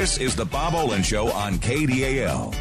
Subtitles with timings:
[0.00, 2.56] This is the Bob Olen Show on KDAL.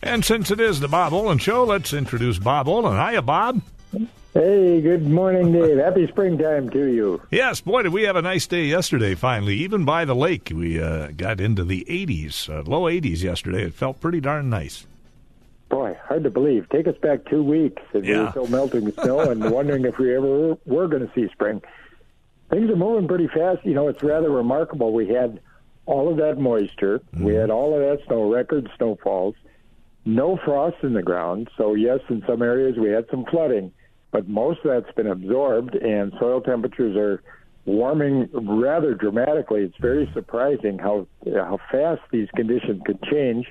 [0.00, 2.96] And since it is the Bob Olen Show, let's introduce Bob Olen.
[2.96, 3.60] Hiya, Bob.
[4.32, 5.76] Hey, good morning, Dave.
[5.78, 7.20] Happy springtime to you.
[7.32, 9.56] Yes, boy, did we have a nice day yesterday, finally.
[9.56, 13.64] Even by the lake, we uh, got into the 80s, uh, low 80s yesterday.
[13.64, 14.86] It felt pretty darn nice.
[15.68, 16.68] Boy, hard to believe.
[16.68, 18.18] Take us back two weeks and Yeah.
[18.18, 21.60] we were still melting snow and wondering if we ever were going to see spring.
[22.50, 23.66] Things are moving pretty fast.
[23.66, 24.92] You know, it's rather remarkable.
[24.92, 25.40] We had
[25.86, 27.00] all of that moisture.
[27.12, 29.34] We had all of that snow, record snowfalls,
[30.04, 31.48] no frost in the ground.
[31.56, 33.72] So, yes, in some areas we had some flooding,
[34.10, 37.22] but most of that's been absorbed, and soil temperatures are
[37.66, 39.62] warming rather dramatically.
[39.62, 43.46] It's very surprising how how fast these conditions could change.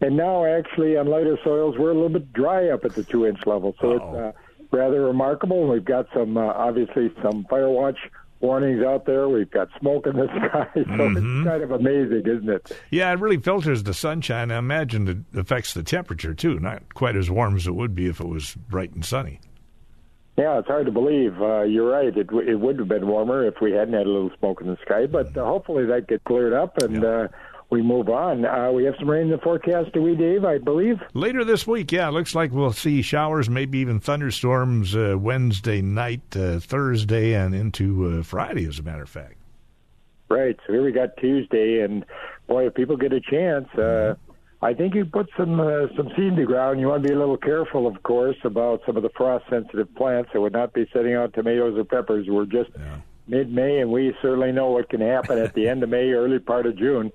[0.00, 3.24] And now, actually, on lighter soils, we're a little bit dry up at the two
[3.24, 3.76] inch level.
[3.80, 4.32] So it's uh,
[4.72, 5.68] rather remarkable.
[5.68, 7.98] We've got some, uh, obviously, some fire watch
[8.42, 9.28] warnings out there.
[9.28, 10.68] We've got smoke in the sky.
[10.74, 12.72] So it's kind of amazing, isn't it?
[12.90, 14.50] Yeah, it really filters the sunshine.
[14.50, 16.58] I imagine it affects the temperature, too.
[16.58, 19.40] Not quite as warm as it would be if it was bright and sunny.
[20.38, 21.40] Yeah, it's hard to believe.
[21.40, 22.16] Uh, you're right.
[22.16, 24.66] It, w- it would have been warmer if we hadn't had a little smoke in
[24.66, 27.28] the sky, but uh, hopefully that gets cleared up and uh,
[27.72, 28.44] we move on.
[28.44, 30.44] Uh, we have some rain in the forecast, do we, Dave?
[30.44, 31.00] I believe.
[31.14, 35.80] Later this week, yeah, it looks like we'll see showers, maybe even thunderstorms uh, Wednesday
[35.80, 39.36] night, uh, Thursday, and into uh, Friday, as a matter of fact.
[40.28, 40.54] Right.
[40.66, 42.04] So here we got Tuesday, and
[42.46, 44.16] boy, if people get a chance, uh,
[44.60, 46.78] I think you put some uh, some seed in the ground.
[46.78, 50.28] You want to be a little careful, of course, about some of the frost-sensitive plants
[50.34, 52.26] that would not be setting out tomatoes or peppers.
[52.28, 52.68] We're just
[53.26, 56.66] mid-May, and we certainly know what can happen at the end of May, early part
[56.66, 57.10] of June.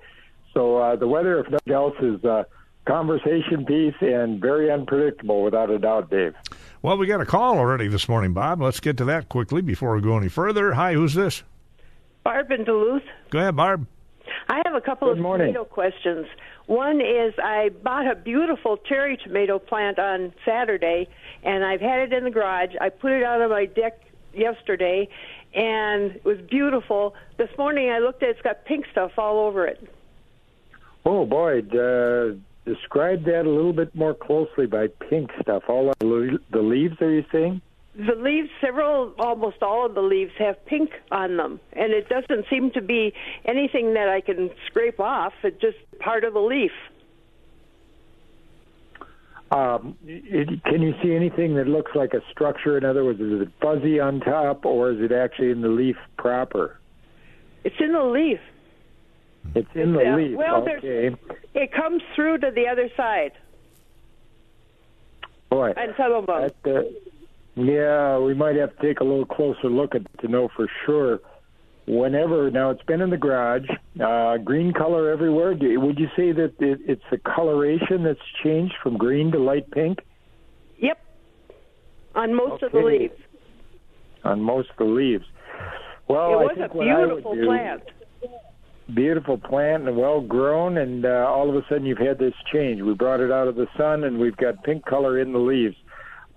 [0.58, 2.44] So uh, the weather, if nothing else, is uh,
[2.88, 6.34] conversation piece and very unpredictable, without a doubt, Dave.
[6.82, 8.60] Well, we got a call already this morning, Bob.
[8.60, 10.74] Let's get to that quickly before we go any further.
[10.74, 11.44] Hi, who's this?
[12.24, 13.04] Barb in Duluth.
[13.30, 13.86] Go ahead, Barb.
[14.50, 15.54] I have a couple Good of morning.
[15.54, 16.26] tomato questions.
[16.66, 21.08] One is I bought a beautiful cherry tomato plant on Saturday,
[21.44, 22.72] and I've had it in the garage.
[22.82, 24.02] I put it out on my deck
[24.34, 25.08] yesterday,
[25.54, 27.14] and it was beautiful.
[27.38, 29.88] This morning I looked at it; it's got pink stuff all over it.
[31.10, 32.36] Oh boy, uh,
[32.66, 35.64] describe that a little bit more closely by pink stuff.
[35.70, 37.62] All the the leaves, are you saying?
[37.96, 42.46] The leaves, several, almost all of the leaves have pink on them, and it doesn't
[42.50, 43.14] seem to be
[43.46, 45.32] anything that I can scrape off.
[45.44, 46.72] It's just part of the leaf.
[49.50, 52.78] Um, it, can you see anything that looks like a structure?
[52.78, 55.96] In other words, is it fuzzy on top, or is it actually in the leaf
[56.18, 56.82] proper?
[57.64, 58.40] It's in the leaf.
[59.56, 60.38] It's in the leaf.
[60.38, 61.16] well, okay.
[61.56, 63.32] It comes through to the other side,
[65.50, 66.50] Boy, and some of them.
[66.64, 66.84] that, uh,
[67.56, 71.20] yeah, we might have to take a little closer look at to know for sure.
[71.88, 73.66] Whenever now, it's been in the garage,
[74.04, 75.54] uh, green color everywhere.
[75.56, 79.72] Do, would you say that it, it's the coloration that's changed from green to light
[79.72, 80.00] pink
[80.80, 81.00] Yep.
[82.14, 83.14] On most of the leaves.
[84.24, 85.24] on most of the leaves?
[86.10, 87.84] Well, it I was think a I beautiful do- plant.
[88.94, 92.82] Beautiful plant and well grown, and uh, all of a sudden you've had this change.
[92.82, 95.76] We brought it out of the sun, and we've got pink color in the leaves.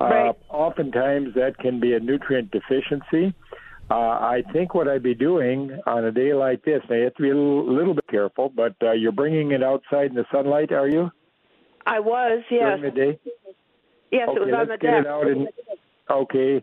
[0.00, 0.34] Uh, Right.
[0.48, 3.34] Oftentimes that can be a nutrient deficiency.
[3.90, 7.14] Uh, I think what I'd be doing on a day like this, now you have
[7.16, 10.24] to be a little, little bit careful, but uh, you're bringing it outside in the
[10.32, 11.10] sunlight, are you?
[11.86, 12.78] I was, yes.
[12.78, 13.18] During the day?
[14.12, 15.00] Yes, okay, it was on the deck.
[15.00, 15.48] it out and
[16.08, 16.62] okay.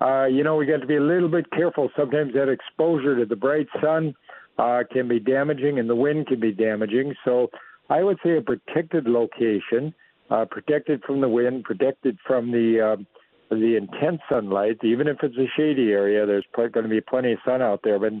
[0.00, 1.90] Uh, you know, we got to be a little bit careful.
[1.96, 4.14] Sometimes that exposure to the bright sun
[4.58, 7.14] uh, can be damaging, and the wind can be damaging.
[7.24, 7.48] So,
[7.90, 9.94] I would say a protected location,
[10.30, 14.78] uh, protected from the wind, protected from the uh, the intense sunlight.
[14.82, 17.98] Even if it's a shady area, there's going to be plenty of sun out there.
[17.98, 18.12] But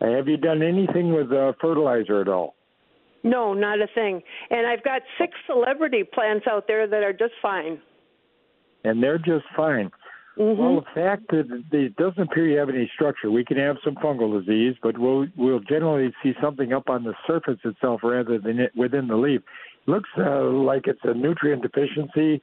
[0.00, 2.54] have you done anything with uh, fertilizer at all?
[3.24, 4.22] No, not a thing.
[4.50, 7.80] And I've got six celebrity plants out there that are just fine.
[8.84, 9.90] and they're just fine.
[10.36, 13.94] Well, the fact that it doesn't appear you have any structure, we can have some
[13.96, 18.58] fungal disease, but we'll we'll generally see something up on the surface itself rather than
[18.58, 19.42] it within the leaf.
[19.86, 22.40] Looks uh, like it's a nutrient deficiency,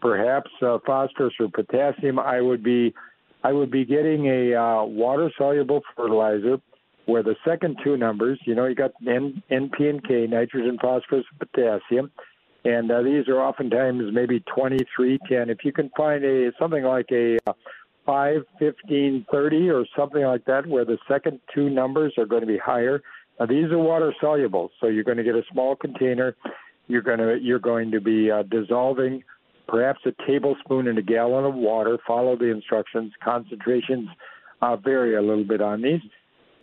[0.00, 2.20] perhaps uh, phosphorus or potassium.
[2.20, 2.94] I would be
[3.42, 6.58] I would be getting a uh, water soluble fertilizer
[7.06, 11.24] where the second two numbers, you know, you got N, NP and K, nitrogen, phosphorus,
[11.40, 12.12] potassium
[12.64, 15.50] and uh, these are oftentimes maybe 23, 10.
[15.50, 17.52] If you can find a something like a uh,
[18.06, 22.46] 5, 15, 30 or something like that, where the second two numbers are going to
[22.46, 23.02] be higher.
[23.38, 26.36] Now, these are water soluble, so you're going to get a small container.
[26.88, 29.22] You're going to you're going to be uh, dissolving
[29.68, 31.98] perhaps a tablespoon in a gallon of water.
[32.06, 33.12] Follow the instructions.
[33.24, 34.08] Concentrations
[34.60, 36.00] uh, vary a little bit on these.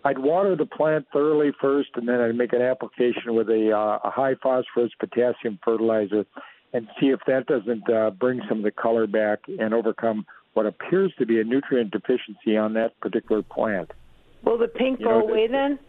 [0.04, 4.08] I'd water the plant thoroughly first, and then I'd make an application with a, uh,
[4.08, 6.26] a high phosphorus potassium fertilizer,
[6.74, 10.66] and see if that doesn't uh, bring some of the color back and overcome what
[10.66, 13.92] appears to be a nutrient deficiency on that particular plant.
[14.44, 15.80] Will the pink You go know, away then?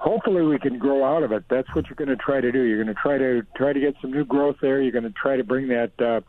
[0.00, 1.44] hopefully we can grow out of it.
[1.50, 2.62] That's what you're going to try to do.
[2.62, 4.80] You're going to try to try to get some new growth there.
[4.80, 6.20] You're going to try to bring that uh,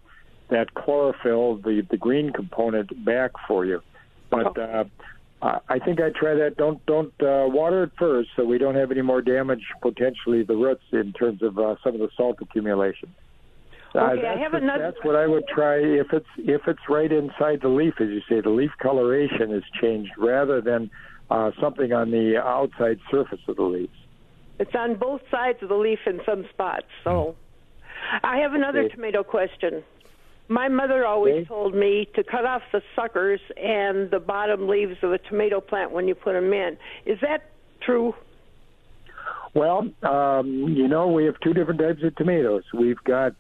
[0.50, 3.82] that chlorophyll, the the green component, back for you.
[4.30, 4.84] But uh,
[5.44, 6.58] I think I'd try that.
[6.58, 10.56] Don't don't uh, water it first, so we don't have any more damage potentially the
[10.56, 13.10] roots in terms of uh, some of the salt accumulation.
[13.96, 16.62] Uh, Okay, I that's have what- another- That's what I would try if it's if
[16.68, 18.40] it's right inside the leaf, as you say.
[18.42, 20.92] The leaf coloration is changed rather than
[21.32, 23.98] uh, something on the outside surface of the leaves.
[24.60, 26.86] It's on both sides of the leaf in some spots.
[27.04, 27.36] So,
[28.24, 28.96] I have another Okay.
[28.96, 29.84] tomato question.
[30.52, 31.46] My mother always Okay.
[31.46, 35.92] told me to cut off the suckers and the bottom leaves of a tomato plant
[35.92, 36.78] when you put them in.
[37.06, 38.14] Is that true?
[39.54, 42.64] Well, um, you know, we have two different types of tomatoes.
[42.74, 43.34] We've got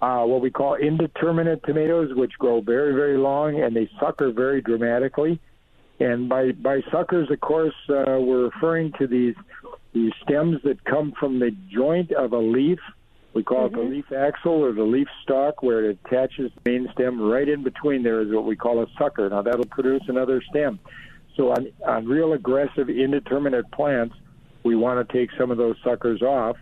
[0.00, 4.62] uh, what we call indeterminate tomatoes, which grow very, very long and they sucker very
[4.62, 5.38] dramatically.
[6.00, 9.36] And by by suckers, of course, uh, we're referring to these
[9.92, 12.80] these stems that come from the joint of a leaf.
[13.34, 16.88] We call it the leaf axil or the leaf stalk, where it attaches the main
[16.92, 18.04] stem right in between.
[18.04, 19.28] There is what we call a sucker.
[19.28, 20.78] Now that'll produce another stem.
[21.36, 24.14] So on on real aggressive indeterminate plants,
[24.62, 26.56] we want to take some of those suckers off.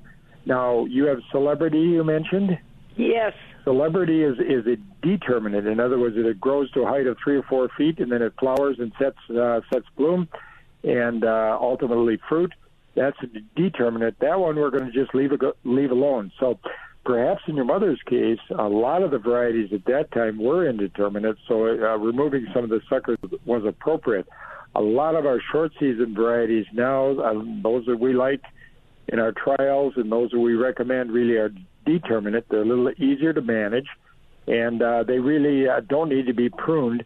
[0.46, 2.58] Now you have celebrity you mentioned.
[2.96, 3.34] Yes.
[3.64, 4.76] Celebrity is is a
[5.06, 5.66] determinate.
[5.66, 8.22] In other words, it grows to a height of three or four feet, and then
[8.22, 10.26] it flowers and sets uh, sets bloom,
[10.84, 12.52] and uh, ultimately fruit.
[12.94, 13.26] That's a
[13.60, 14.18] determinate.
[14.20, 16.30] That one we're going to just leave a, leave alone.
[16.38, 16.58] So
[17.04, 21.36] perhaps in your mother's case, a lot of the varieties at that time were indeterminate.
[21.48, 24.28] So uh, removing some of the suckers was appropriate.
[24.74, 28.42] A lot of our short season varieties now, uh, those that we like
[29.08, 31.50] in our trials and those that we recommend really are
[31.84, 32.46] determinate.
[32.48, 33.88] They're a little easier to manage,
[34.46, 37.04] and uh, they really uh, don't need to be pruned.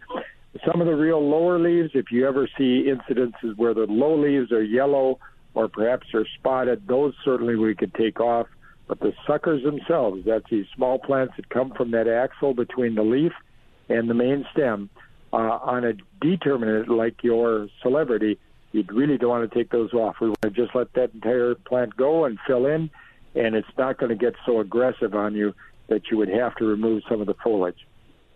[0.64, 4.52] Some of the real lower leaves, if you ever see incidences where the low leaves
[4.52, 5.18] are yellow
[5.56, 8.46] or perhaps they're spotted, those certainly we could take off.
[8.88, 13.02] But the suckers themselves, that's these small plants that come from that axil between the
[13.02, 13.32] leaf
[13.88, 14.90] and the main stem,
[15.32, 18.38] uh, on a determinate like your celebrity,
[18.72, 20.16] you really don't want to take those off.
[20.20, 22.90] We want to just let that entire plant go and fill in,
[23.34, 25.54] and it's not going to get so aggressive on you
[25.88, 27.86] that you would have to remove some of the foliage.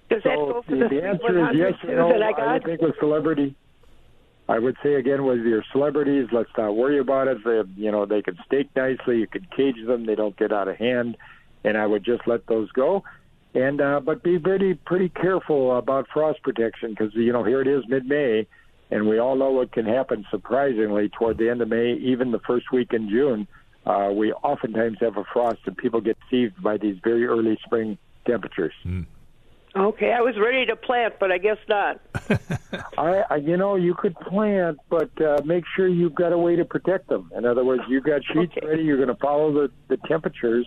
[0.09, 2.09] Does that So go for the, the, answer is yes or no.
[2.11, 2.53] I I got?
[2.55, 3.55] would think with celebrity.
[4.51, 7.39] I would say again with your celebrities, let's not worry about it.
[7.45, 9.19] They, you know, they can stake nicely.
[9.19, 11.17] You can cage them; they don't get out of hand.
[11.63, 13.05] And I would just let those go.
[13.55, 17.69] And uh, but be pretty pretty careful about frost protection because you know here it
[17.69, 18.49] is mid-May,
[18.91, 22.41] and we all know what can happen surprisingly toward the end of May, even the
[22.41, 23.47] first week in June.
[23.87, 27.97] Uh, we oftentimes have a frost, and people get deceived by these very early spring
[28.27, 28.75] temperatures.
[29.77, 32.01] Okay, I was ready to plant, but I guess not.
[32.99, 36.57] I, I, you know, you could plant, but uh, make sure you've got a way
[36.57, 37.31] to protect them.
[37.37, 38.67] In other words, you've got sheets Okay.
[38.67, 38.83] ready.
[38.83, 40.67] You're going to follow the, the temperatures.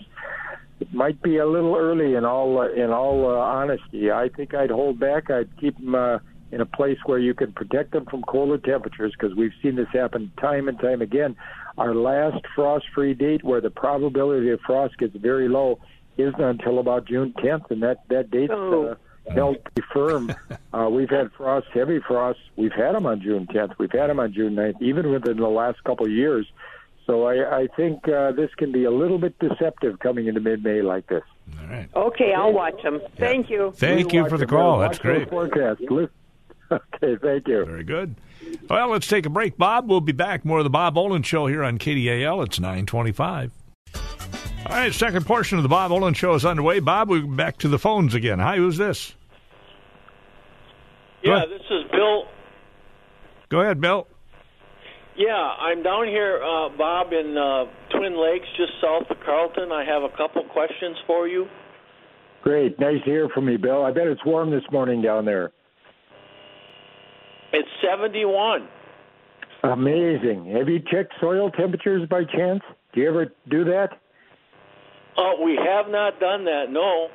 [0.80, 4.10] It might be a little early in all uh, in all uh, honesty.
[4.12, 5.30] I think I'd hold back.
[5.30, 6.20] I'd keep them uh,
[6.52, 9.88] in a place where you can protect them from colder temperatures because we've seen this
[9.92, 11.36] happen time and time again.
[11.78, 15.80] Our last frost-free date, where the probability of frost gets very low,
[16.18, 18.96] isn't until about June 10th, and that that date's Oh.
[19.28, 20.34] uh, held pretty firm.
[20.74, 22.40] Uh, we've had frost, heavy frost.
[22.56, 23.76] We've had them on June 10th.
[23.78, 26.48] We've had them on June 9th, even within the last couple of years.
[27.06, 30.82] So I, I think uh, this can be a little bit deceptive coming into mid-May
[30.82, 31.22] like this.
[31.62, 31.88] All right.
[31.96, 33.02] Okay, I'll watch them.
[33.18, 33.72] Thank you.
[33.76, 34.80] Thank We you for the it, call.
[34.80, 35.30] watch That's those great.
[35.30, 35.82] Forecasts.
[35.92, 36.08] Li-
[36.72, 37.66] Okay, thank you.
[37.66, 38.16] Very good.
[38.68, 39.88] Well, let's take a break, Bob.
[39.88, 40.44] We'll be back.
[40.44, 42.44] More of the Bob Olen Show here on KDAL.
[42.48, 43.52] It's 925.
[44.66, 46.80] All right, second portion of the Bob Olen Show is underway.
[46.80, 48.40] Bob, we're back to the phones again.
[48.40, 49.14] Hi, who's this?
[51.22, 52.24] Yeah, this is Bill.
[53.50, 54.08] Go ahead, Bill.
[55.18, 59.72] Yeah, I'm down here, uh, Bob, in uh, Twin Lakes, just south of Carlton.
[59.72, 61.46] I have a couple questions for you.
[62.42, 62.80] Great.
[62.80, 63.84] Nice to hear from you, Bill.
[63.84, 65.52] I bet it's warm this morning down there.
[67.52, 68.68] It's 71.
[69.64, 70.54] Amazing.
[70.58, 72.62] Have you checked soil temperatures by chance?
[72.94, 73.90] Do you ever do that?
[75.18, 77.08] Uh, we have not done that, no.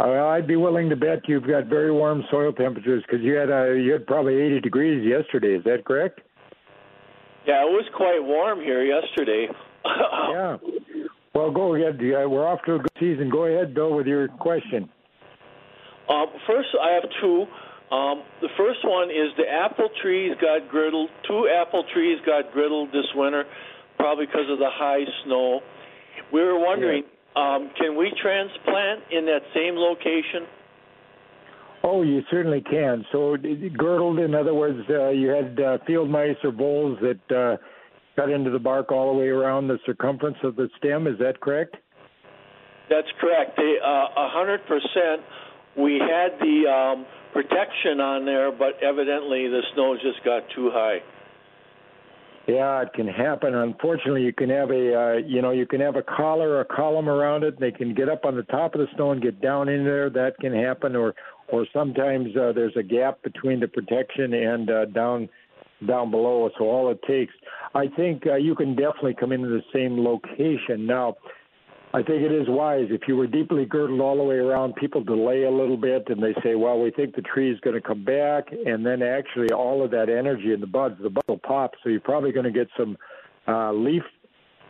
[0.00, 3.50] Uh, I'd be willing to bet you've got very warm soil temperatures because you had
[3.50, 5.54] uh, you had probably 80 degrees yesterday.
[5.54, 6.20] Is that correct?
[7.46, 9.48] Yeah, it was quite warm here yesterday.
[9.84, 10.56] Yeah.
[11.34, 12.00] Well, go ahead.
[12.00, 13.28] We're off to a good season.
[13.28, 14.88] Go ahead, Bill, with your question.
[16.08, 17.44] Um, first, I have two.
[17.94, 21.08] Um, the first one is the apple trees got girdled.
[21.28, 23.44] Two apple trees got girdled this winter,
[23.98, 25.60] probably because of the high snow.
[26.32, 27.04] We were wondering,
[27.36, 27.56] yeah.
[27.56, 30.46] um, can we transplant in that same location?
[31.82, 33.04] Oh, you certainly can.
[33.12, 37.56] So girdled, in other words, uh, you had uh, field mice or voles that uh,
[38.16, 41.06] got into the bark all the way around the circumference of the stem.
[41.06, 41.76] Is that correct?
[42.88, 43.58] That's correct.
[43.58, 45.22] Uh, a hundred percent.
[45.76, 50.98] We had the um, protection on there, but evidently the snow just got too high.
[52.46, 53.54] Yeah, it can happen.
[53.54, 57.08] Unfortunately, you can have a uh, you know you can have a collar or column
[57.08, 57.58] around it.
[57.58, 60.10] They can get up on the top of the and get down in there.
[60.10, 61.14] That can happen, or
[61.48, 65.30] or sometimes uh, there's a gap between the protection and uh, down
[65.86, 66.50] down below.
[66.58, 67.32] So all it takes,
[67.74, 70.86] I think, uh, you can definitely come into the same location.
[70.86, 71.16] Now,
[71.94, 74.74] I think it is wise if you were deeply girdled all the way around.
[74.74, 77.76] People delay a little bit and they say, "Well, we think the tree is going
[77.76, 81.28] to come back," and then actually all of that energy in the buds, the buds
[81.28, 81.74] will pop.
[81.84, 82.98] So you're probably going to get some
[83.46, 84.02] uh, leaf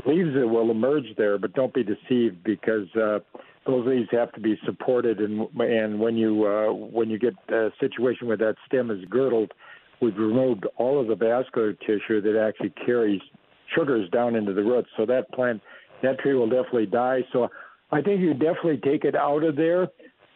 [0.05, 1.39] leaves that will emerge there.
[1.39, 3.21] But don't be deceived because uh,
[3.67, 7.71] those leaves have to be supported, and and when you uh, when you get a
[7.81, 9.53] situation where that stem is girdled,
[10.03, 13.23] we've removed all of the vascular tissue that actually carries
[13.75, 14.89] sugars down into the roots.
[14.97, 15.63] So that plant,
[16.03, 17.21] that tree will definitely die.
[17.33, 17.49] So
[17.91, 19.89] I think you definitely take it out of there.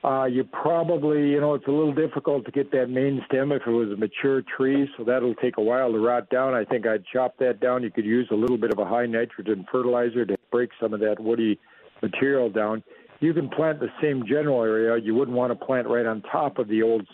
[0.05, 3.63] Uh, you probably, you know, it's a little difficult to get that main stem if
[3.67, 6.55] it was a mature tree, so that'll take a while to rot down.
[6.55, 7.83] I think I'd chop that down.
[7.83, 11.01] You could use a little bit of a high nitrogen fertilizer to break some of
[11.01, 11.59] that woody
[12.01, 12.85] material down
[13.21, 15.03] you can plant the same general area.
[15.03, 17.07] You wouldn't want to plant right on top of the old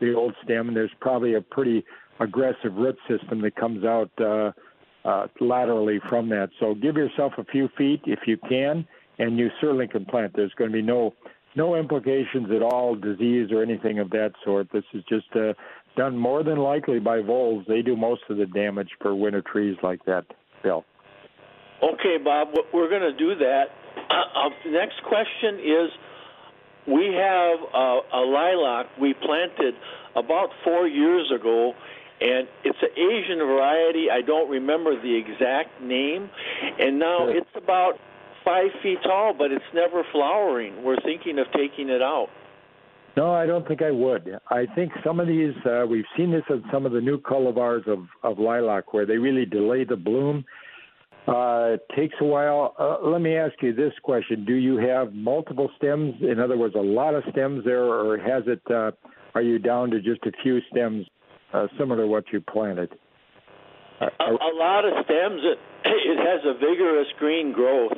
[0.00, 0.68] the old stem.
[0.68, 1.84] And there's probably a pretty
[2.20, 4.52] aggressive root system that comes out uh,
[5.04, 6.50] uh, laterally from that.
[6.58, 8.86] So give yourself a few feet if you can,
[9.18, 10.32] and you certainly can plant.
[10.34, 11.14] There's going to be no
[11.56, 14.68] no implications at all, disease or anything of that sort.
[14.72, 15.52] This is just uh,
[15.96, 17.64] done more than likely by voles.
[17.66, 20.24] They do most of the damage for winter trees like that,
[20.62, 20.84] Bill.
[21.82, 23.64] Okay, Bob, we're going to do that.
[23.96, 25.90] Uh, uh, the next question is
[26.86, 29.74] we have a, a lilac we planted
[30.14, 31.72] about four years ago,
[32.20, 34.10] and it's an Asian variety.
[34.10, 36.30] I don't remember the exact name,
[36.78, 37.94] and now it's about
[38.44, 40.82] five feet tall, but it's never flowering.
[40.82, 42.28] We're thinking of taking it out.
[43.16, 44.38] No, I don't think I would.
[44.50, 47.86] I think some of these, uh, we've seen this in some of the new cultivars
[47.88, 50.44] of, of lilac where they really delay the bloom
[51.28, 52.74] uh, it takes a while.
[52.78, 56.14] Uh, let me ask you this question: Do you have multiple stems?
[56.22, 58.62] In other words, a lot of stems there, or has it?
[58.70, 58.92] Uh,
[59.34, 61.06] are you down to just a few stems,
[61.52, 62.94] uh, similar to what you planted?
[64.00, 65.42] A, a lot of stems.
[65.44, 67.92] It, it has a vigorous green growth.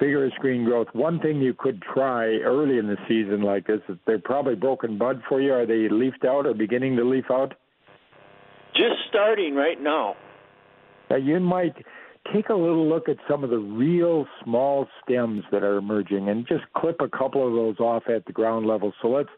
[0.00, 0.88] Vigorous green growth.
[0.92, 4.98] One thing you could try early in the season like this is they're probably broken
[4.98, 5.52] bud for you.
[5.52, 7.54] Are they leafed out or beginning to leaf out?
[8.74, 10.16] Just starting right now.
[11.10, 11.76] Now you might
[12.32, 16.46] take a little look at some of the real small stems that are emerging and
[16.46, 18.92] just clip a couple of those off at the ground level.
[19.02, 19.28] So let's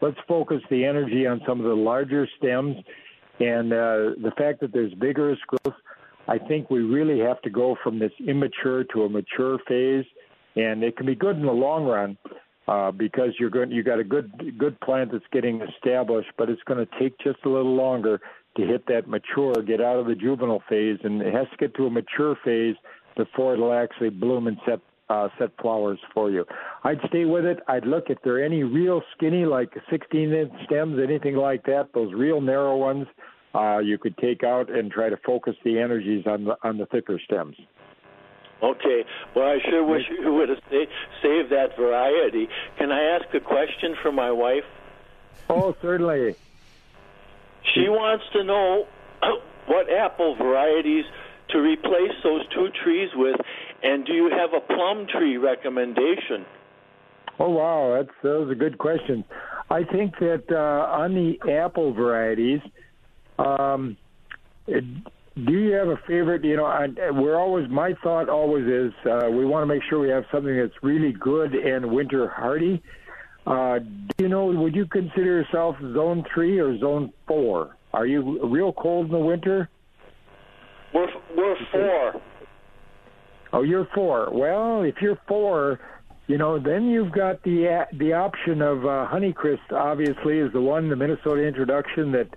[0.00, 2.76] let's focus the energy on some of the larger stems
[3.40, 5.76] and uh, the fact that there's vigorous growth.
[6.28, 10.04] I think we really have to go from this immature to a mature phase,
[10.56, 12.18] and it can be good in the long run
[12.66, 16.62] uh, because you're going you got a good good plant that's getting established, but it's
[16.64, 18.20] going to take just a little longer
[18.56, 21.74] to hit that mature, get out of the juvenile phase, and it has to get
[21.74, 22.74] to a mature phase
[23.16, 26.44] before it'll actually bloom and set uh, set flowers for you.
[26.84, 27.60] I'd stay with it.
[27.68, 31.90] I'd look if there are any real skinny, like 16 inch stems, anything like that.
[31.94, 33.06] Those real narrow ones,
[33.54, 36.86] uh, you could take out and try to focus the energies on the on the
[36.86, 37.56] thicker stems.
[38.62, 39.04] Okay.
[39.34, 42.48] Well, I sure wish you would have saved that variety.
[42.78, 44.64] Can I ask a question for my wife?
[45.48, 46.34] Oh, certainly.
[47.74, 48.86] She wants to know
[49.66, 51.04] what apple varieties
[51.50, 53.36] to replace those two trees with,
[53.82, 56.44] and do you have a plum tree recommendation?
[57.38, 59.24] Oh wow, that's those are good questions.
[59.70, 62.60] I think that uh, on the apple varieties,
[63.38, 63.96] um,
[64.66, 64.84] it,
[65.44, 66.44] do you have a favorite?
[66.44, 69.98] You know, I, we're always my thought always is uh, we want to make sure
[69.98, 72.82] we have something that's really good and winter hardy.
[73.46, 77.76] Uh, do you know, would you consider yourself zone three or zone four?
[77.92, 79.68] Are you real cold in the winter?
[80.92, 81.06] We're,
[81.36, 82.22] we're four.
[83.52, 84.28] Oh, you're four.
[84.32, 85.80] Well, if you're four,
[86.26, 89.72] you know, then you've got the the option of uh, Honeycrisp.
[89.72, 92.28] Obviously, is the one the Minnesota introduction that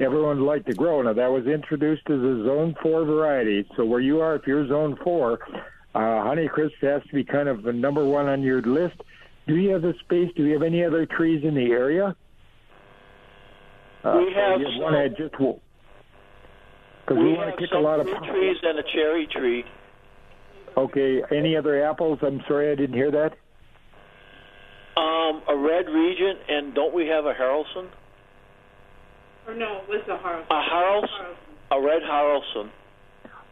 [0.00, 1.02] everyone would like to grow.
[1.02, 3.66] Now that was introduced as a Zone Four variety.
[3.76, 5.38] So where you are, if you're Zone Four,
[5.94, 9.00] uh, Honeycrisp has to be kind of the number one on your list.
[9.46, 10.30] Do you have the space?
[10.36, 12.16] Do you have any other trees in the area?
[14.02, 15.56] Uh, we have want to just because
[17.10, 18.06] we, we want to kick a lot of.
[18.06, 19.64] trees and a cherry tree.
[20.76, 22.18] Okay, any other apples?
[22.22, 23.32] I'm sorry, I didn't hear that.
[25.00, 27.88] Um, a red regent, and don't we have a Haralson?
[29.46, 30.44] Or no, it was a Harley.
[30.50, 31.34] A Haralson,
[31.70, 32.70] a red Haralson.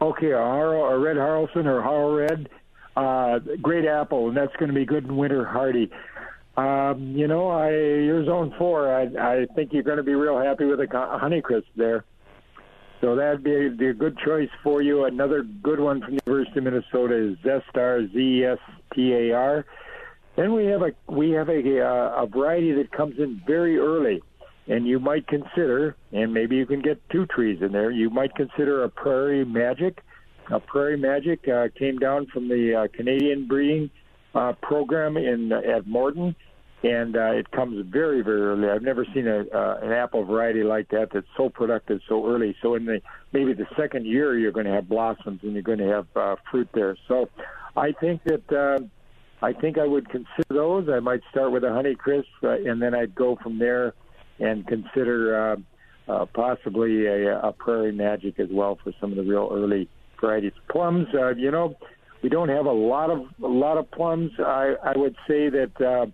[0.01, 2.49] Okay, a, Harl, a red Haralson or Harl Red,
[2.97, 5.89] uh, great apple, and that's going to be good in winter hardy.
[6.57, 8.93] Um, you know, I you're zone four.
[8.93, 12.05] I I think you're going to be real happy with a Honeycrisp there.
[13.05, 15.05] So that'd be a, be a good choice for you.
[15.05, 19.63] Another good one from the University of Minnesota is Zestar, Z-E-S-T-A-R.
[20.35, 24.23] Then we have a we have a uh, a variety that comes in very early,
[24.67, 27.91] and you might consider, and maybe you can get two trees in there.
[27.91, 30.01] You might consider a Prairie Magic.
[30.49, 33.91] A Prairie Magic uh, came down from the uh, Canadian breeding
[34.33, 36.35] uh, program in at Morden,
[36.85, 38.69] and uh, it comes very very early.
[38.69, 42.55] I've never seen a uh, an apple variety like that that's so productive so early.
[42.61, 43.01] So in the
[43.33, 46.35] maybe the second year you're going to have blossoms and you're going to have uh,
[46.49, 46.95] fruit there.
[47.07, 47.29] So
[47.75, 48.51] I think that.
[48.51, 48.85] Uh,
[49.41, 50.87] I think I would consider those.
[50.89, 53.93] I might start with a Honeycrisp, uh, and then I'd go from there
[54.39, 55.57] and consider
[56.07, 59.89] uh, uh, possibly a, a Prairie Magic as well for some of the real early
[60.19, 60.53] varieties.
[60.69, 61.75] Plums, uh, you know,
[62.23, 64.31] we don't have a lot of a lot of plums.
[64.39, 66.07] I, I would say that uh,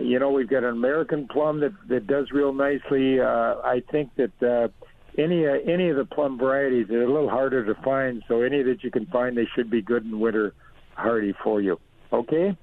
[0.00, 3.20] you know we've got an American plum that that does real nicely.
[3.20, 4.42] Uh, I think that.
[4.42, 4.68] Uh,
[5.16, 8.64] any uh, any of the plum varieties are a little harder to find, so any
[8.64, 10.54] that you can find, they should be good in winter
[10.96, 11.78] hardy for you.
[12.12, 12.56] Okay.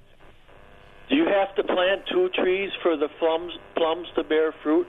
[1.08, 4.86] Do you have to plant two trees for the plums plums to bear fruit?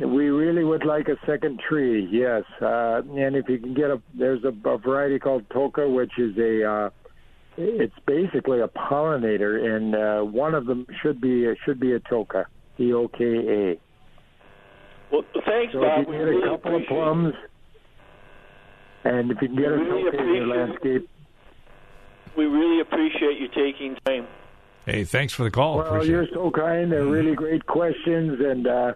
[0.00, 2.42] We really would like a second tree, yes.
[2.60, 6.36] Uh, and if you can get a, there's a, a variety called Toka, which is
[6.36, 6.90] a, uh,
[7.56, 12.46] it's basically a pollinator, and uh, one of them should be should be a Toka,
[12.76, 13.80] T O K A.
[15.12, 16.00] Well, thanks, So Bob.
[16.02, 16.88] if you We can get really a couple of appreciate it.
[16.88, 17.34] plums,
[19.04, 21.08] and if you can get a really Toka in your landscape,
[22.36, 24.26] We really appreciate you taking time.
[24.84, 25.78] Hey, thanks for the call.
[25.78, 26.30] Well, Appreciate you're it.
[26.34, 26.92] so kind.
[26.92, 28.92] They're really great questions, and uh,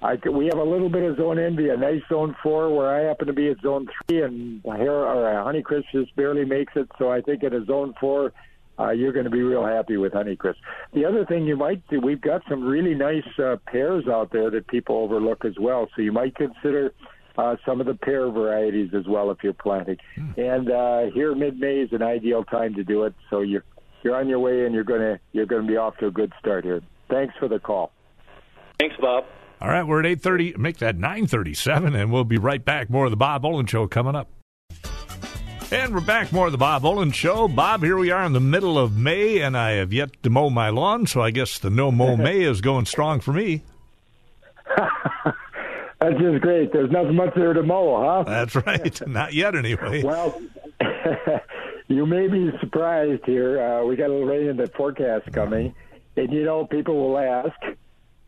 [0.00, 2.88] I c- we have a little bit of zone envy, a nice zone four, where
[2.88, 6.72] I happen to be at zone three, and here or uh, Honeycrisp just barely makes
[6.76, 6.88] it.
[6.98, 8.32] So I think at a zone four,
[8.78, 10.54] uh, you're going to be real happy with Honeycrisp.
[10.94, 14.50] The other thing you might do, we've got some really nice uh, pears out there
[14.50, 15.88] that people overlook as well.
[15.96, 16.92] So you might consider.
[17.36, 19.96] Uh, some of the pear varieties as well if you're planting,
[20.36, 23.14] and uh, here mid-May is an ideal time to do it.
[23.30, 23.62] So you're
[24.02, 26.64] you're on your way and you're gonna you're gonna be off to a good start
[26.64, 26.80] here.
[27.08, 27.92] Thanks for the call.
[28.80, 29.22] Thanks, Bob.
[29.60, 30.56] All right, we're at 8.30.
[30.56, 32.88] Make that 9.37, and we'll be right back.
[32.88, 34.28] More of the Bob Olen Show coming up.
[35.72, 36.32] And we're back.
[36.32, 37.48] More of the Bob Olen Show.
[37.48, 40.48] Bob, here we are in the middle of May, and I have yet to mow
[40.48, 43.64] my lawn, so I guess the no mow May is going strong for me.
[46.00, 46.72] That's just great.
[46.72, 48.22] There's nothing much there to mow, huh?
[48.22, 49.06] That's right.
[49.08, 50.04] Not yet, anyway.
[50.04, 50.40] Well,
[51.88, 53.60] you may be surprised here.
[53.60, 55.74] Uh, we got a little rain in the forecast coming,
[56.16, 57.56] and you know people will ask,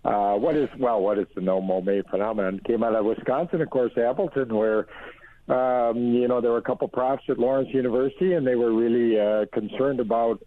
[0.05, 1.01] uh, "What is well?
[1.01, 4.87] What is the no mow May phenomenon?" Came out of Wisconsin, of course, Appleton, where
[5.49, 8.73] um, you know there were a couple of profs at Lawrence University, and they were
[8.73, 10.41] really uh, concerned about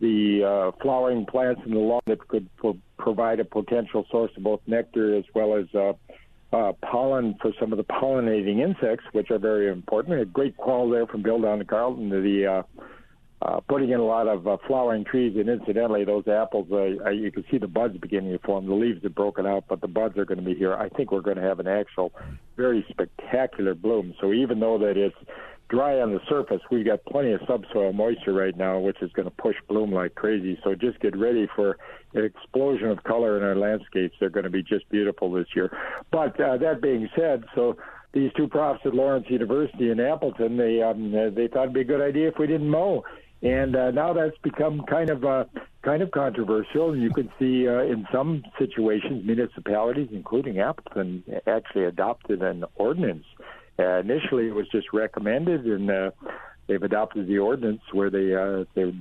[0.00, 4.42] the uh, flowering plants in the lawn that could pro- provide a potential source of
[4.42, 5.92] both nectar as well as uh,
[6.56, 10.20] uh, pollen for some of the pollinating insects, which are very important.
[10.20, 12.62] A great call there from Bill down to Carlton to the uh,
[13.40, 15.36] uh, putting in a lot of uh, flowering trees.
[15.36, 18.66] And incidentally, those apples, uh, you can see the buds beginning to form.
[18.66, 20.74] The leaves have broken out, but the buds are going to be here.
[20.74, 22.12] I think we're going to have an actual
[22.56, 24.14] very spectacular bloom.
[24.20, 25.16] So even though that it's
[25.68, 29.26] dry on the surface, we've got plenty of subsoil moisture right now, which is going
[29.28, 30.58] to push bloom like crazy.
[30.64, 31.76] So just get ready for
[32.14, 34.16] an explosion of color in our landscapes.
[34.18, 35.70] They're going to be just beautiful this year.
[36.10, 37.76] But uh, that being said, so
[38.12, 41.84] these two profs at Lawrence University in Appleton, they um, they thought it'd be a
[41.84, 43.04] good idea if we didn't mow.
[43.42, 45.44] And uh, now that's become kind of uh,
[45.82, 46.92] kind of controversial.
[46.92, 53.24] And you can see uh, in some situations, municipalities, including Appleton, actually adopted an ordinance.
[53.78, 56.10] Uh, initially, it was just recommended, and uh,
[56.66, 58.92] they've adopted the ordinance where they uh, they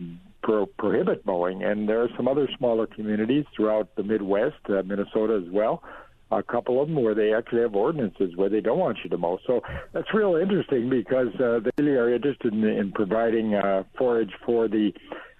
[0.43, 1.63] pro- prohibit mowing.
[1.63, 5.81] And there are some other smaller communities throughout the Midwest, uh, Minnesota as well.
[6.31, 9.17] A couple of them where they actually have ordinances where they don't want you to
[9.17, 9.39] mow.
[9.47, 9.61] So
[9.93, 14.67] that's real interesting because uh, they really are interested in, in providing uh, forage for
[14.67, 14.91] the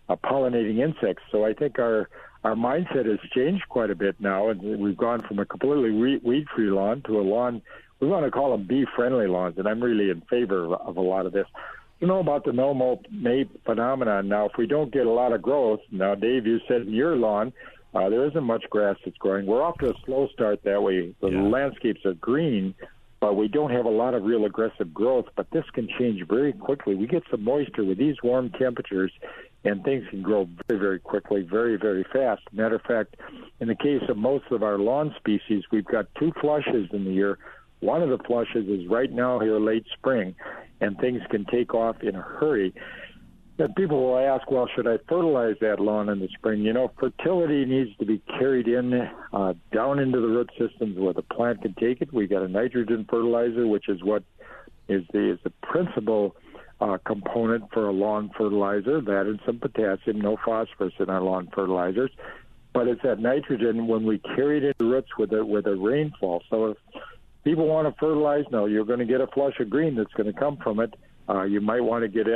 [0.07, 1.23] uh, pollinating insects.
[1.31, 2.09] So I think our
[2.43, 6.69] our mindset has changed quite a bit now, and we've gone from a completely weed-free
[6.69, 7.61] lawn to a lawn
[7.99, 11.25] we want to call them bee-friendly lawns, and I'm really in favor of a lot
[11.25, 11.47] of this.
[11.99, 14.27] You know about the no mow May phenomenon.
[14.27, 17.15] Now, if we don't get a lot of growth, now Dave, you said in your
[17.15, 17.53] lawn
[17.93, 19.45] Uh, there isn't much grass that's growing.
[19.45, 21.13] We're off to a slow start that way.
[21.21, 21.41] The Yeah.
[21.41, 22.75] landscapes are green,
[23.19, 25.27] but we don't have a lot of real aggressive growth.
[25.35, 26.95] But this can change very quickly.
[26.95, 29.11] We get some moisture with these warm temperatures,
[29.63, 32.41] and things can grow very, very quickly, very, very fast.
[32.51, 33.15] Matter of fact,
[33.59, 37.11] in the case of most of our lawn species, we've got two flushes in the
[37.11, 37.37] year.
[37.79, 40.35] One of the flushes is right now here late spring,
[40.81, 42.73] and things can take off in a hurry.
[43.57, 46.61] Now, people will ask, well, should I fertilize that lawn in the spring?
[46.61, 48.93] You know, fertility needs to be carried in
[49.33, 52.13] uh, down into the root systems where the plant can take it.
[52.13, 54.23] We got a nitrogen fertilizer, which is what
[54.87, 56.35] is the is the principal
[56.79, 59.01] uh, component for a lawn fertilizer.
[59.01, 62.11] That and some potassium, no phosphorus in our lawn fertilizers.
[62.73, 66.43] But it's that nitrogen when we carry it into roots with a with a rainfall.
[66.51, 66.77] So if
[67.43, 70.31] people want to fertilize, no, you're going to get a flush of green that's going
[70.31, 70.93] to come from it.
[71.29, 72.27] Uh, you might want to get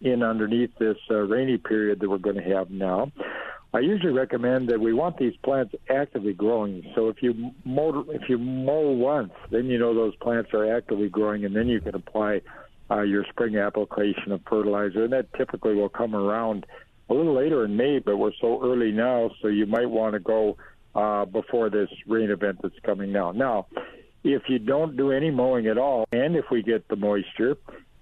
[0.00, 3.10] in underneath this uh, rainy period that we're going to have now.
[3.74, 6.90] I usually recommend that we want these plants actively growing.
[6.94, 11.08] So if you mow, if you mow once, then you know those plants are actively
[11.08, 12.40] growing, and then you can apply
[12.90, 15.04] uh, your spring application of fertilizer.
[15.04, 16.64] And that typically will come around
[17.10, 20.20] a little later in May, but we're so early now, so you might want to
[20.20, 20.56] go
[20.94, 23.32] uh, before this rain event that's coming now.
[23.32, 23.66] Now,
[24.24, 27.56] if you don't do any mowing at all, and if we get the moisture,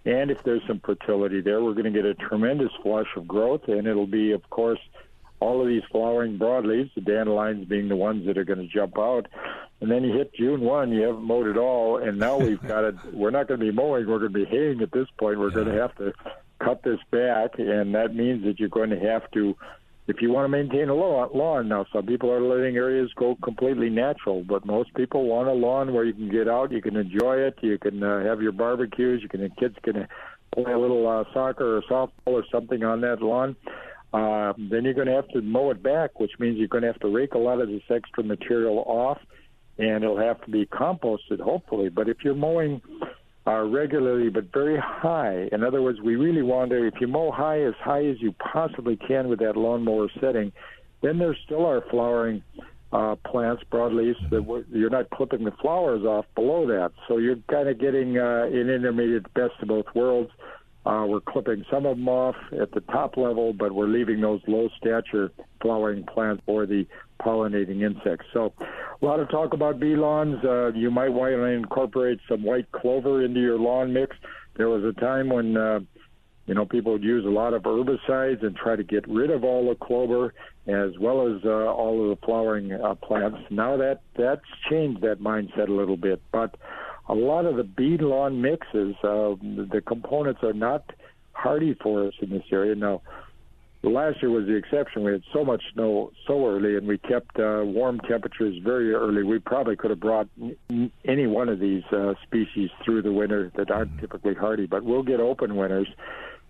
[0.06, 3.66] and if there's some fertility there, we're going to get a tremendous flush of growth,
[3.66, 4.78] and it'll be, of course,
[5.40, 8.96] all of these flowering broadleaves, the dandelions being the ones that are going to jump
[8.96, 9.26] out.
[9.80, 12.84] And then you hit June 1, you haven't mowed at all, and now we've got
[12.84, 12.94] it.
[13.12, 15.40] We're not going to be mowing, we're going to be haying at this point.
[15.40, 16.12] We're going to have to
[16.60, 19.56] cut this back, and that means that you're going to have to,
[20.08, 23.90] if you want to maintain a lawn, now, some people are letting areas go completely
[23.90, 27.36] natural, but most people want a lawn where you can get out, you can enjoy
[27.38, 30.06] it, you can uh, have your barbecues, you can, the kids can
[30.54, 33.56] play a little uh, soccer or softball or something on that lawn.
[34.12, 36.88] Uh, then you're going to have to mow it back, which means you're going to
[36.88, 39.18] have to rake a lot of this extra material off,
[39.78, 41.88] and it'll have to be composted, hopefully.
[41.88, 42.80] But if you're mowing
[43.46, 47.30] uh, regularly but very high, in other words, we really want to, if you mow
[47.30, 50.52] high as high as you possibly can with that lawnmower setting,
[51.02, 52.42] then there still are flowering
[52.92, 56.92] uh, plants, broadleaves, that w- you're not clipping the flowers off below that.
[57.08, 60.30] So you're kind of getting uh, an intermediate best of both worlds.
[60.84, 64.40] Uh, we're clipping some of them off at the top level, but we're leaving those
[64.46, 65.30] low stature
[65.60, 66.86] flowering plants for the
[67.18, 68.26] pollinating insects.
[68.32, 68.52] So,
[69.00, 70.42] a lot of talk about bee lawns.
[70.44, 74.16] Uh, you might want to incorporate some white clover into your lawn mix.
[74.56, 75.80] There was a time when, uh,
[76.46, 79.44] you know, people would use a lot of herbicides and try to get rid of
[79.44, 80.32] all the clover
[80.66, 83.38] as well as uh, all of the flowering uh, plants.
[83.50, 86.56] Now that that's changed that mindset a little bit, but
[87.08, 90.90] a lot of the bee lawn mixes, uh, the components are not
[91.32, 92.74] hardy for us in this area.
[92.74, 93.02] Now,
[93.82, 95.04] last year was the exception.
[95.04, 99.22] We had so much snow so early, and we kept uh, warm temperatures very early.
[99.22, 103.52] We probably could have brought n- any one of these uh, species through the winter
[103.56, 105.88] that aren't typically hardy, but we'll get open winters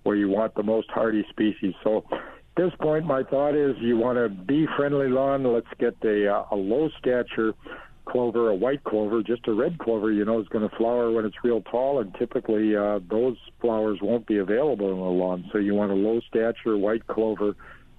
[0.05, 1.75] where you want the most hardy species.
[1.83, 2.21] So at
[2.57, 5.45] this point, my thought is you want a bee-friendly lawn.
[5.45, 7.55] Let's get a, uh, a low stature
[8.07, 11.25] clover, a white clover, just a red clover, you know, is going to flower when
[11.25, 15.49] it's real tall, and typically uh, those flowers won't be available in the lawn.
[15.53, 17.55] So you want a low stature white clover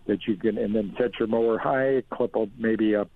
[0.08, 3.08] that you can, and then set your mower high, clip up maybe a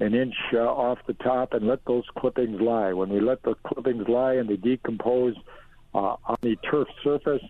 [0.00, 2.92] an inch uh, off the top, and let those clippings lie.
[2.94, 5.34] When we let the clippings lie and they decompose
[5.94, 7.42] uh, on the turf surface,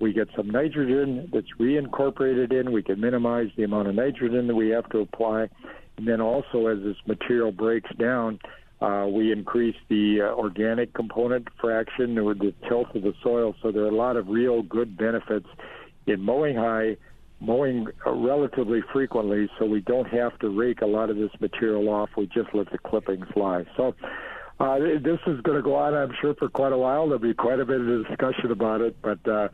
[0.00, 2.72] we get some nitrogen that's reincorporated in.
[2.72, 5.48] We can minimize the amount of nitrogen that we have to apply.
[5.96, 8.38] And then also, as this material breaks down,
[8.80, 13.54] uh, we increase the uh, organic component fraction or the tilth of the soil.
[13.62, 15.46] So there are a lot of real good benefits
[16.06, 16.96] in mowing high,
[17.40, 21.88] mowing uh, relatively frequently, so we don't have to rake a lot of this material
[21.88, 22.10] off.
[22.16, 23.64] We just let the clippings lie.
[23.76, 23.94] So.
[24.60, 27.06] Uh, this is going to go on, I'm sure, for quite a while.
[27.06, 29.48] There'll be quite a bit of discussion about it, but uh,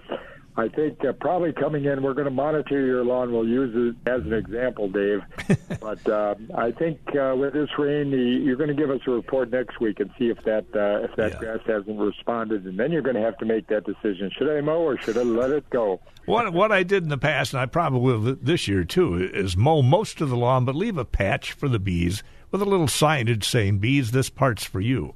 [0.59, 3.33] I think uh, probably coming in, we're going to monitor your lawn.
[3.33, 5.21] We'll use it as an example, Dave.
[5.81, 9.51] but uh, I think uh, with this rain, you're going to give us a report
[9.53, 11.39] next week and see if that uh, if that Yeah.
[11.39, 14.61] grass hasn't responded, and then you're going to have to make that decision: should I
[14.61, 16.01] mow or should I let it go?
[16.27, 19.57] What what I did in the past, and I probably will this year too, is
[19.57, 22.87] mow most of the lawn, but leave a patch for the bees with a little
[22.89, 25.15] signage saying "Bees, this part's for you,"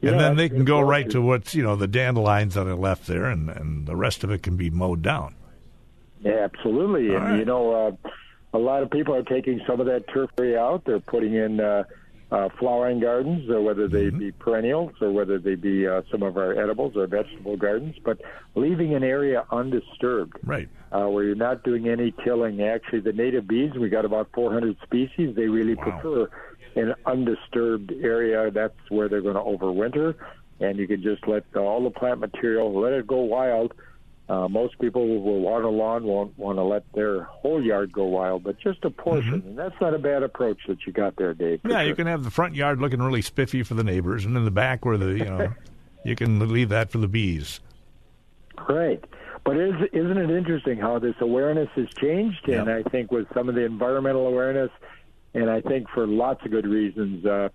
[0.00, 2.74] Yeah, and then they can go right to what's you know the dandelions that are
[2.74, 5.34] left there, and and the rest of it can be mowed down.
[6.20, 7.14] Yeah, absolutely.
[7.14, 7.38] And right.
[7.38, 8.10] you know, uh,
[8.54, 10.84] a lot of people are taking some of that turf area out.
[10.84, 11.84] They're putting in uh,
[12.30, 14.18] uh, flowering gardens, or whether they Mm-hmm.
[14.18, 18.20] be perennials, or whether they be uh, some of our edibles or vegetable gardens, but
[18.54, 20.68] leaving an area undisturbed Right.
[20.92, 22.62] uh, where you're not doing any killing.
[22.62, 25.34] Actually, the native bees, we got about 400 species.
[25.34, 25.82] They really Wow.
[26.00, 26.30] prefer
[26.76, 28.50] an undisturbed area.
[28.50, 30.14] That's where they're going to overwinter,
[30.60, 33.74] and you can just let all the plant material let it go wild.
[34.28, 37.92] Uh, most people who will want a lawn, won't want to let their whole yard
[37.92, 41.16] go wild, but just a portion, and that's not a bad approach that you got
[41.16, 41.58] there, Dave.
[41.58, 41.70] Mm-hmm.
[41.70, 44.44] Yeah, you can have the front yard looking really spiffy for the neighbors, and in
[44.44, 45.52] the back where the you know
[46.04, 47.58] you can leave that for the bees.
[48.68, 49.04] Right.
[49.44, 52.48] But is, isn't it interesting how this awareness has changed?
[52.48, 54.70] And I think with some of the environmental awareness,
[55.34, 57.48] and I think for lots of good reasons, uh,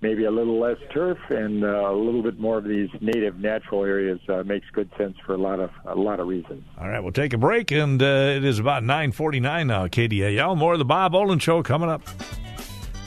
[0.00, 3.84] maybe a little less turf and uh, a little bit more of these native natural
[3.84, 6.64] areas uh, makes good sense for a lot of a lot of reasons.
[6.78, 10.56] All right, we'll take a break, and uh, it is about 9.49 now, KDAL.
[10.56, 12.02] More of the Bob Olen Show coming up.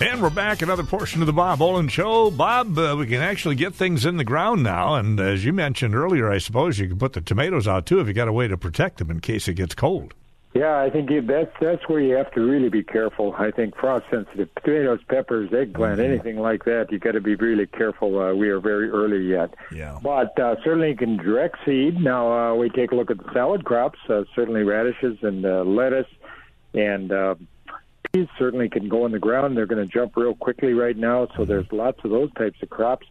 [0.01, 2.31] And we're back, another portion of the Bob Olen Show.
[2.31, 5.93] Bob, uh, we can actually get things in the ground now, and as you mentioned
[5.93, 8.47] earlier, I suppose you can put the tomatoes out, too, if you got a way
[8.47, 10.15] to protect them in case it gets cold.
[10.53, 13.33] Yeah, I think you- that's that's where you have to really be careful.
[13.37, 17.67] I think frost sensitive tomatoes, peppers, eggplant, anything like that, you got to be really
[17.67, 18.19] careful.
[18.19, 19.53] Uh, we are very early yet.
[19.73, 19.97] Yeah.
[20.03, 22.01] But uh, certainly you can direct seed.
[22.01, 23.99] Now uh, we take a look at the salad crops.
[24.09, 26.07] Uh, certainly radishes and uh, lettuce
[26.73, 27.35] and uh,
[28.11, 29.55] peas certainly can go in the ground.
[29.55, 32.69] They're going to jump real quickly right now, so there's lots of those types of
[32.69, 33.07] crops.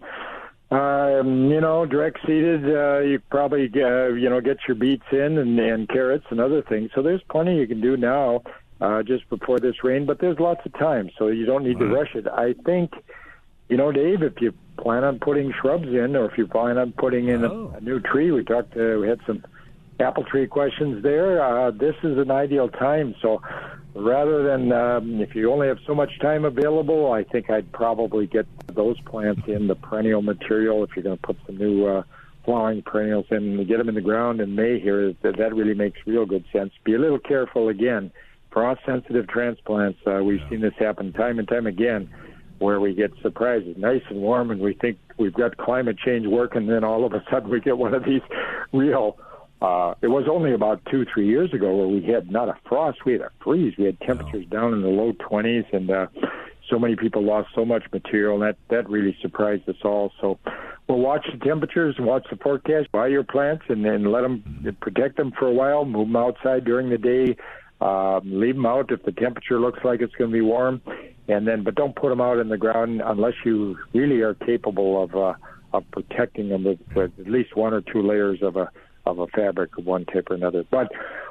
[0.70, 5.38] Um, you know, direct seeded, uh, you probably uh, you know get your beets in
[5.38, 6.90] and, and carrots and other things.
[6.94, 8.42] So there's plenty you can do now,
[8.80, 10.06] uh, just before this rain.
[10.06, 12.28] But there's lots of time, so you don't need to rush it.
[12.28, 12.92] I think,
[13.68, 16.92] you know, Dave, if you plan on putting shrubs in, or if you plan on
[16.92, 17.72] putting in Oh.
[17.74, 18.76] a, a new tree, we talked.
[18.76, 19.44] Uh, we had some
[20.00, 21.42] apple tree questions there.
[21.42, 23.14] Uh, this is an ideal time.
[23.20, 23.42] So
[23.94, 28.26] rather than um, if you only have so much time available, I think I'd probably
[28.26, 30.84] get those plants in the perennial material.
[30.84, 32.02] If you're going to put some new uh,
[32.44, 35.74] flowering perennials in, and get them in the ground in May here, that, that really
[35.74, 36.72] makes real good sense.
[36.84, 38.10] Be a little careful again.
[38.50, 42.10] Frost-sensitive transplants, uh, we've seen this happen time and time again
[42.58, 46.66] where we get surprises, nice and warm, and we think we've got climate change working,
[46.66, 48.20] then all of a sudden we get one of these
[48.72, 49.16] real.
[49.60, 53.04] Uh, it was only about two, three years ago where we had not a frost,
[53.04, 53.74] we had a freeze.
[53.76, 56.06] We had temperatures down in the low 20s, and uh,
[56.70, 60.12] so many people lost so much material, and that, that really surprised us all.
[60.20, 60.38] So
[60.88, 65.18] we'll watch the temperatures, watch the forecast, buy your plants, and then let them protect
[65.18, 67.36] them for a while, move them outside during the day,
[67.82, 70.80] um, leave them out if the temperature looks like it's going to be warm,
[71.28, 75.02] and then but don't put them out in the ground unless you really are capable
[75.02, 75.34] of uh,
[75.72, 78.70] of protecting them with, with at least one or two layers of a
[79.10, 80.64] of a fabric of one type or another.
[80.70, 80.90] But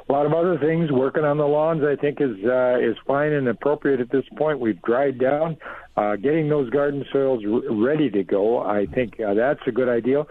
[0.09, 3.31] a lot of other things working on the lawns, I think, is uh, is fine
[3.31, 4.59] and appropriate at this point.
[4.59, 5.57] We've dried down,
[5.95, 8.59] uh, getting those garden soils r- ready to go.
[8.59, 10.25] I think uh, that's a good idea.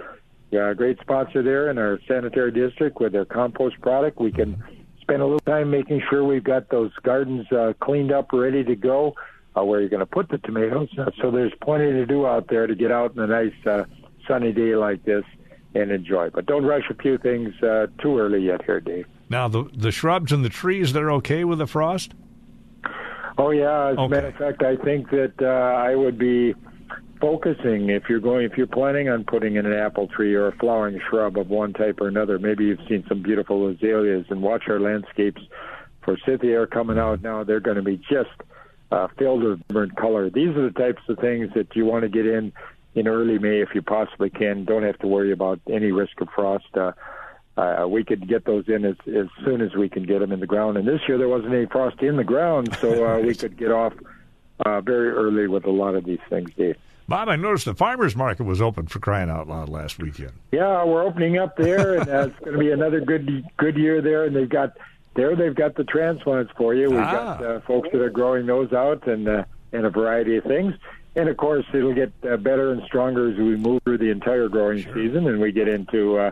[0.51, 4.19] Yeah, great sponsor there in our sanitary district with their compost product.
[4.19, 4.63] We can
[5.01, 8.77] spend a little time making sure we've got those gardens uh, cleaned up, ready to
[8.77, 9.15] go.
[9.57, 10.89] Uh, where you're going to put the tomatoes.
[11.21, 13.85] So there's plenty to do out there to get out in a nice uh,
[14.29, 15.25] sunny day like this
[15.75, 16.31] and enjoy.
[16.31, 19.07] But don't rush a few things uh, too early yet here, Dave.
[19.29, 22.13] Now, the the shrubs and the trees, they're okay with the frost?
[23.37, 26.55] Oh yeah, as a matter of fact, I think that uh, I would be
[27.21, 30.57] focusing if you're going if you're planning on putting in an apple tree or a
[30.57, 32.39] flowering shrub of one type or another.
[32.39, 35.43] Maybe you've seen some beautiful azaleas and watch our landscapes.
[36.05, 37.45] For forsythia are coming out now.
[37.45, 38.31] They're going to be just
[38.91, 40.31] uh, filled with different color.
[40.31, 42.53] These are the types of things that you want to get in
[42.95, 44.65] in early May if you possibly can.
[44.65, 46.67] Don't have to worry about any risk of frost.
[46.75, 46.93] Uh,
[47.57, 50.41] uh, we could get those in as, as soon as we can get them in
[50.41, 50.77] the ground.
[50.77, 53.71] And this year there wasn't any frost in the ground, so uh, we could get
[53.73, 53.93] off
[54.65, 56.77] uh, very early with a lot of these things, Dave.
[57.09, 60.33] Bob, I noticed the farmer's market was open for crying out loud last weekend.
[60.53, 64.03] Yeah, we're opening up there, and uh, it's going to be another good good year
[64.03, 64.25] there.
[64.27, 64.77] And they've got
[65.15, 66.91] there they've got the transplants for you.
[66.91, 67.45] We've got Ah.
[67.45, 70.75] uh, folks that are growing those out, and uh, and a variety of things.
[71.19, 74.49] And of course, it'll get uh, better and stronger as we move through the entire
[74.49, 76.31] growing season, and we get into uh,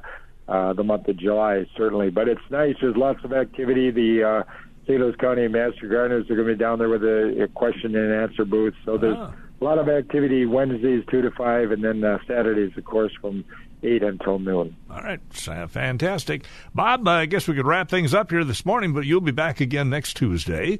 [0.48, 2.08] uh, the month of July, certainly.
[2.10, 2.76] But it's nice.
[2.80, 3.90] There's lots of activity.
[3.90, 4.42] The uh,
[4.84, 5.00] St.
[5.00, 8.12] Louis County Master Gardeners are going to be down there with a, a question and
[8.12, 8.74] answer booth.
[8.84, 9.32] So there's Ah.
[9.60, 13.44] a lot of activity Wednesdays two to five, and then uh, Saturdays, of course, from
[13.82, 14.76] eight until noon.
[14.90, 16.44] All right, so fantastic.
[16.74, 19.60] Bob, I guess we could wrap things up here this morning, but you'll be back
[19.60, 20.78] again next Tuesday.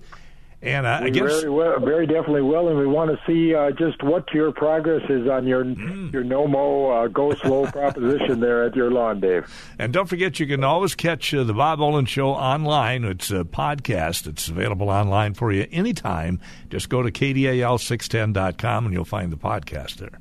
[0.66, 3.70] And uh, I guess very, well, very definitely will, and we want to see uh,
[3.70, 6.12] just what your progress is on your Mm.
[6.12, 9.46] your no mo uh, go slow proposition there at your lawn, Dave.
[9.79, 13.05] And don't forget, you can always catch uh, the Bob Olen Show online.
[13.05, 14.26] It's a podcast.
[14.26, 16.40] It's available online for you anytime.
[16.68, 20.18] Just go to kdal610.com and you'll find the podcast there.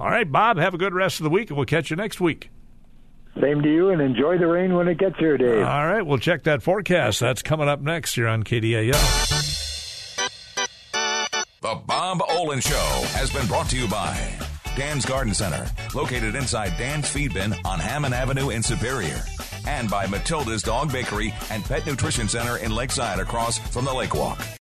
[0.00, 2.20] All right, Bob, have a good rest of the week, and we'll catch you next
[2.20, 2.50] week.
[3.40, 5.58] Same to you, and enjoy the rain when it gets here, Dave.
[5.64, 7.20] All right, we'll check that forecast.
[7.20, 9.73] That's coming up next here on KDAL.
[11.64, 14.14] The Bob Olen Show has been brought to you by
[14.76, 19.18] Dan's Garden Center, located inside Dan's Feed Bin on Hammond Avenue in Superior,
[19.66, 24.14] and by Matilda's Dog Bakery and Pet Nutrition Center in Lakeside across from the Lake
[24.14, 24.44] Walk.